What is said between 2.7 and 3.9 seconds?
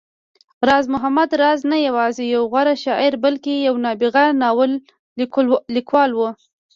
شاعر، بلکې يو